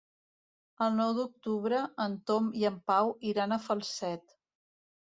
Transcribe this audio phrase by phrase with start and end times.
[0.85, 4.41] El nou d'octubre en Tom i en Pau iran a Falset.